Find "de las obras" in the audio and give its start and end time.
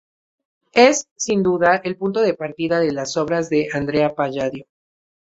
2.79-3.51